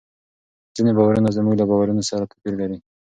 [0.75, 2.77] ځینې باورونه زموږ له باورونو سره توپیر لري.